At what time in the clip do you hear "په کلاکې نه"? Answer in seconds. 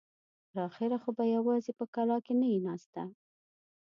1.79-2.47